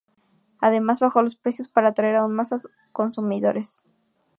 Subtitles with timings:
[0.61, 3.83] Además, bajó los precios para atraer aun a más consumidores.